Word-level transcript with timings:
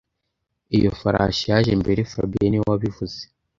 Iyo 0.77 0.89
farashi 0.99 1.43
yaje 1.51 1.71
mbere 1.81 1.99
fabien 2.11 2.49
niwe 2.49 2.65
wabivuze 2.71 3.19